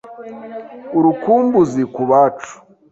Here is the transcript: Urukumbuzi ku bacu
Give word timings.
Urukumbuzi 0.97 1.81
ku 1.93 2.01
bacu 2.11 2.53